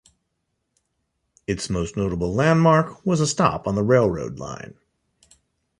Its 1.45 1.69
most 1.69 1.95
notable 1.95 2.33
landmark 2.33 3.05
was 3.05 3.21
a 3.21 3.27
stop 3.27 3.67
on 3.67 3.75
the 3.75 3.83
railroad 3.83 4.39
line. 4.39 4.73